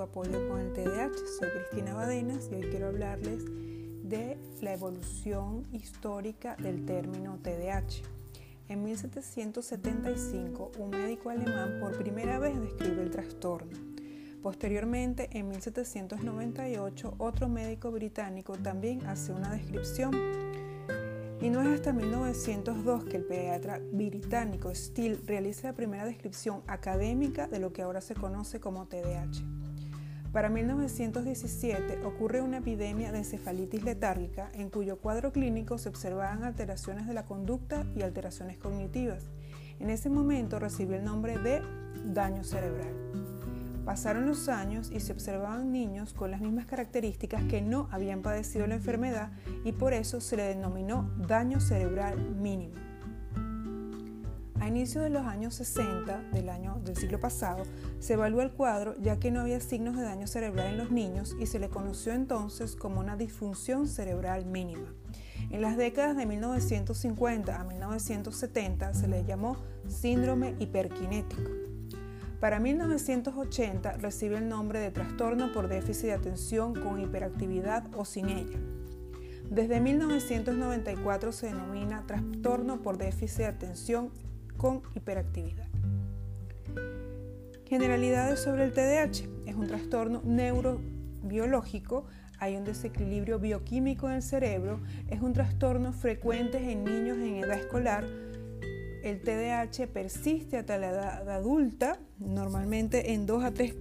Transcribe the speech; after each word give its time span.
apoyo 0.00 0.48
con 0.48 0.60
el 0.60 0.72
TDAH. 0.72 1.12
Soy 1.38 1.48
Cristina 1.50 1.94
Badenas 1.94 2.48
y 2.50 2.56
hoy 2.56 2.62
quiero 2.62 2.88
hablarles 2.88 3.44
de 4.02 4.36
la 4.60 4.72
evolución 4.72 5.62
histórica 5.72 6.56
del 6.56 6.84
término 6.84 7.38
TDAH. 7.42 8.02
En 8.68 8.82
1775, 8.82 10.72
un 10.78 10.90
médico 10.90 11.30
alemán 11.30 11.78
por 11.80 11.96
primera 11.96 12.40
vez 12.40 12.60
describe 12.60 13.02
el 13.02 13.10
trastorno. 13.10 13.78
Posteriormente, 14.42 15.28
en 15.32 15.48
1798, 15.48 17.14
otro 17.18 17.48
médico 17.48 17.92
británico 17.92 18.54
también 18.58 19.06
hace 19.06 19.32
una 19.32 19.52
descripción 19.52 20.12
y 21.40 21.50
no 21.50 21.62
es 21.62 21.68
hasta 21.68 21.92
1902 21.92 23.04
que 23.04 23.16
el 23.16 23.24
pediatra 23.24 23.80
británico 23.92 24.74
Steele 24.74 25.20
realiza 25.26 25.68
la 25.68 25.74
primera 25.74 26.04
descripción 26.04 26.62
académica 26.66 27.46
de 27.46 27.58
lo 27.58 27.72
que 27.72 27.82
ahora 27.82 28.00
se 28.00 28.14
conoce 28.14 28.60
como 28.60 28.86
TDAH. 28.86 29.42
Para 30.32 30.48
1917 30.48 32.04
ocurre 32.04 32.40
una 32.40 32.58
epidemia 32.58 33.12
de 33.12 33.18
encefalitis 33.18 33.84
letárgica 33.84 34.50
en 34.54 34.68
cuyo 34.68 34.98
cuadro 34.98 35.32
clínico 35.32 35.78
se 35.78 35.88
observaban 35.88 36.42
alteraciones 36.42 37.06
de 37.06 37.14
la 37.14 37.24
conducta 37.24 37.86
y 37.94 38.02
alteraciones 38.02 38.58
cognitivas. 38.58 39.30
En 39.78 39.90
ese 39.90 40.10
momento 40.10 40.58
recibió 40.58 40.96
el 40.96 41.04
nombre 41.04 41.38
de 41.38 41.62
daño 42.04 42.42
cerebral. 42.42 43.33
Pasaron 43.84 44.26
los 44.26 44.48
años 44.48 44.90
y 44.90 45.00
se 45.00 45.12
observaban 45.12 45.70
niños 45.70 46.14
con 46.14 46.30
las 46.30 46.40
mismas 46.40 46.64
características 46.64 47.44
que 47.44 47.60
no 47.60 47.88
habían 47.90 48.22
padecido 48.22 48.66
la 48.66 48.76
enfermedad 48.76 49.30
y 49.64 49.72
por 49.72 49.92
eso 49.92 50.20
se 50.22 50.36
le 50.36 50.44
denominó 50.44 51.10
daño 51.18 51.60
cerebral 51.60 52.18
mínimo. 52.36 52.74
A 54.60 54.68
inicios 54.68 55.04
de 55.04 55.10
los 55.10 55.26
años 55.26 55.54
60 55.56 56.30
del, 56.32 56.48
año, 56.48 56.80
del 56.82 56.96
siglo 56.96 57.20
pasado, 57.20 57.64
se 57.98 58.14
evaluó 58.14 58.40
el 58.40 58.52
cuadro 58.52 58.94
ya 59.02 59.18
que 59.18 59.30
no 59.30 59.40
había 59.40 59.60
signos 59.60 59.96
de 59.96 60.04
daño 60.04 60.26
cerebral 60.26 60.68
en 60.68 60.78
los 60.78 60.90
niños 60.90 61.36
y 61.38 61.44
se 61.44 61.58
le 61.58 61.68
conoció 61.68 62.14
entonces 62.14 62.76
como 62.76 63.00
una 63.00 63.16
disfunción 63.16 63.86
cerebral 63.86 64.46
mínima. 64.46 64.94
En 65.50 65.60
las 65.60 65.76
décadas 65.76 66.16
de 66.16 66.24
1950 66.24 67.60
a 67.60 67.64
1970 67.64 68.94
se 68.94 69.08
le 69.08 69.24
llamó 69.26 69.58
síndrome 69.86 70.54
hiperkinético. 70.58 71.73
Para 72.44 72.60
1980 72.60 73.92
recibe 73.92 74.36
el 74.36 74.50
nombre 74.50 74.78
de 74.78 74.90
trastorno 74.90 75.50
por 75.54 75.66
déficit 75.66 76.08
de 76.08 76.12
atención 76.12 76.74
con 76.74 77.00
hiperactividad 77.00 77.86
o 77.94 78.04
sin 78.04 78.28
ella. 78.28 78.58
Desde 79.48 79.80
1994 79.80 81.32
se 81.32 81.46
denomina 81.46 82.06
trastorno 82.06 82.82
por 82.82 82.98
déficit 82.98 83.38
de 83.38 83.46
atención 83.46 84.10
con 84.58 84.82
hiperactividad. 84.94 85.68
Generalidades 87.64 88.40
sobre 88.40 88.64
el 88.64 88.74
TDAH. 88.74 89.26
Es 89.46 89.54
un 89.54 89.66
trastorno 89.66 90.20
neurobiológico, 90.22 92.04
hay 92.38 92.56
un 92.56 92.64
desequilibrio 92.64 93.38
bioquímico 93.38 94.06
en 94.10 94.16
el 94.16 94.22
cerebro, 94.22 94.80
es 95.08 95.22
un 95.22 95.32
trastorno 95.32 95.94
frecuente 95.94 96.58
en 96.58 96.84
niños 96.84 97.16
en 97.16 97.36
edad 97.36 97.58
escolar, 97.58 98.04
el 99.04 99.20
TDAH 99.20 99.88
persiste 99.92 100.56
hasta 100.56 100.78
la 100.78 100.88
edad 100.88 101.28
adulta, 101.28 101.98
normalmente 102.18 103.12
en 103.12 103.26
dos 103.26 103.44
a 103.44 103.52
tres 103.52 103.74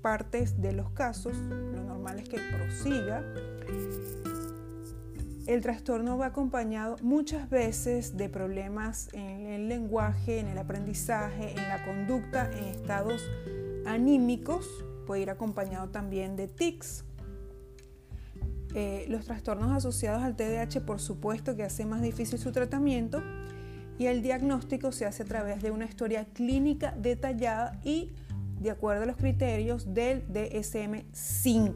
partes 0.00 0.62
de 0.62 0.72
los 0.72 0.90
casos, 0.90 1.36
lo 1.36 1.84
normal 1.84 2.18
es 2.18 2.30
que 2.30 2.38
prosiga. 2.56 3.22
El 5.46 5.60
trastorno 5.60 6.16
va 6.16 6.26
acompañado 6.26 6.96
muchas 7.02 7.50
veces 7.50 8.16
de 8.16 8.30
problemas 8.30 9.10
en 9.12 9.48
el 9.48 9.68
lenguaje, 9.68 10.38
en 10.38 10.48
el 10.48 10.56
aprendizaje, 10.56 11.50
en 11.50 11.68
la 11.68 11.84
conducta, 11.84 12.50
en 12.50 12.64
estados 12.64 13.22
anímicos, 13.84 14.66
puede 15.06 15.22
ir 15.22 15.30
acompañado 15.30 15.90
también 15.90 16.36
de 16.36 16.48
tics. 16.48 17.04
Eh, 18.74 19.04
los 19.10 19.26
trastornos 19.26 19.72
asociados 19.72 20.22
al 20.22 20.36
TDAH, 20.36 20.86
por 20.86 21.00
supuesto, 21.00 21.54
que 21.54 21.64
hace 21.64 21.84
más 21.84 22.00
difícil 22.00 22.38
su 22.38 22.52
tratamiento 22.52 23.22
y 23.98 24.06
el 24.06 24.22
diagnóstico 24.22 24.92
se 24.92 25.06
hace 25.06 25.24
a 25.24 25.26
través 25.26 25.60
de 25.60 25.70
una 25.70 25.84
historia 25.84 26.24
clínica 26.32 26.94
detallada 26.96 27.80
y 27.82 28.10
de 28.60 28.70
acuerdo 28.70 29.02
a 29.02 29.06
los 29.06 29.16
criterios 29.16 29.92
del 29.92 30.26
DSM-5. 30.28 31.74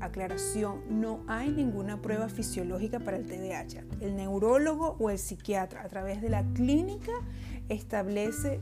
Aclaración, 0.00 1.00
no 1.00 1.24
hay 1.26 1.50
ninguna 1.50 2.00
prueba 2.00 2.28
fisiológica 2.28 3.00
para 3.00 3.16
el 3.16 3.26
TDAH. 3.26 3.84
El 4.00 4.14
neurólogo 4.16 4.96
o 5.00 5.10
el 5.10 5.18
psiquiatra 5.18 5.82
a 5.82 5.88
través 5.88 6.22
de 6.22 6.28
la 6.28 6.44
clínica 6.52 7.12
establece 7.68 8.60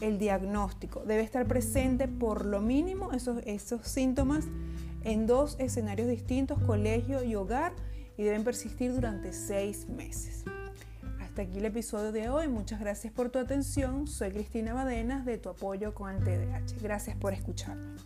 el 0.00 0.18
diagnóstico. 0.18 1.04
Debe 1.04 1.22
estar 1.22 1.46
presente 1.46 2.08
por 2.08 2.46
lo 2.46 2.60
mínimo 2.60 3.12
esos, 3.12 3.38
esos 3.46 3.86
síntomas 3.86 4.46
en 5.04 5.26
dos 5.26 5.56
escenarios 5.60 6.08
distintos, 6.08 6.58
colegio 6.64 7.22
y 7.22 7.36
hogar, 7.36 7.72
y 8.18 8.24
deben 8.24 8.44
persistir 8.44 8.92
durante 8.92 9.32
seis 9.32 9.86
meses. 9.88 10.44
Hasta 11.36 11.50
aquí 11.50 11.58
el 11.58 11.66
episodio 11.66 12.12
de 12.12 12.30
hoy. 12.30 12.48
Muchas 12.48 12.80
gracias 12.80 13.12
por 13.12 13.28
tu 13.28 13.38
atención. 13.38 14.06
Soy 14.06 14.30
Cristina 14.30 14.72
Badenas 14.72 15.26
de 15.26 15.36
Tu 15.36 15.50
Apoyo 15.50 15.92
con 15.92 16.10
el 16.10 16.24
TDAH. 16.24 16.80
Gracias 16.80 17.14
por 17.14 17.34
escucharme. 17.34 17.98